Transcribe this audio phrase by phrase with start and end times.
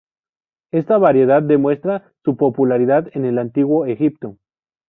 [0.71, 4.35] Esta variedad demuestra su popularidad en el Antiguo Egipto.